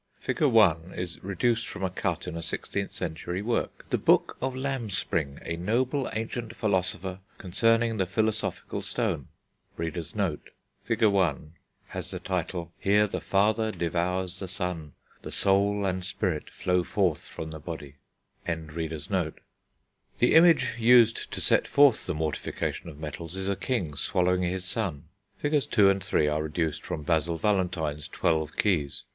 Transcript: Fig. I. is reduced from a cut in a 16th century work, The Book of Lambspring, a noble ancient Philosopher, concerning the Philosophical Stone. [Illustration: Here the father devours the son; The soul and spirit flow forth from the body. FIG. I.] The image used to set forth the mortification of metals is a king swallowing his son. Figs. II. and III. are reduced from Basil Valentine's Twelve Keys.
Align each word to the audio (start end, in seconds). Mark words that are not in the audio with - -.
Fig. 0.19 0.41
I. 0.41 0.77
is 0.95 1.23
reduced 1.23 1.67
from 1.67 1.83
a 1.83 1.91
cut 1.91 2.25
in 2.25 2.35
a 2.35 2.39
16th 2.39 2.89
century 2.89 3.43
work, 3.43 3.85
The 3.91 3.99
Book 3.99 4.35
of 4.41 4.55
Lambspring, 4.55 5.37
a 5.43 5.57
noble 5.57 6.09
ancient 6.13 6.55
Philosopher, 6.55 7.19
concerning 7.37 7.97
the 7.97 8.07
Philosophical 8.07 8.81
Stone. 8.81 9.27
[Illustration: 9.77 10.39
Here 10.87 11.05
the 13.07 13.21
father 13.21 13.71
devours 13.71 14.39
the 14.39 14.47
son; 14.47 14.93
The 15.21 15.31
soul 15.31 15.85
and 15.85 16.03
spirit 16.03 16.49
flow 16.49 16.83
forth 16.83 17.27
from 17.27 17.51
the 17.51 17.59
body. 17.59 17.97
FIG. 18.43 19.05
I.] 19.15 19.31
The 20.17 20.33
image 20.33 20.77
used 20.79 21.29
to 21.29 21.39
set 21.39 21.67
forth 21.67 22.07
the 22.07 22.15
mortification 22.15 22.89
of 22.89 22.97
metals 22.97 23.35
is 23.35 23.47
a 23.49 23.55
king 23.55 23.95
swallowing 23.95 24.41
his 24.41 24.65
son. 24.65 25.09
Figs. 25.37 25.67
II. 25.77 25.91
and 25.91 26.03
III. 26.11 26.27
are 26.27 26.41
reduced 26.41 26.83
from 26.83 27.03
Basil 27.03 27.37
Valentine's 27.37 28.07
Twelve 28.07 28.57
Keys. 28.57 29.03